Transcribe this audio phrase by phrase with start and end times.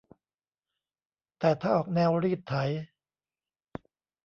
[1.39, 2.53] แต่ถ้าออกแนวรีดไถ